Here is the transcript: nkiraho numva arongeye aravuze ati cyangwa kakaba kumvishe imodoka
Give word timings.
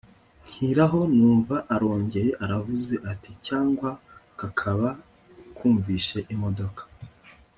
nkiraho 0.45 0.99
numva 1.15 1.55
arongeye 1.75 2.31
aravuze 2.43 2.93
ati 3.11 3.31
cyangwa 3.47 3.89
kakaba 4.39 4.89
kumvishe 5.57 6.19
imodoka 6.33 6.81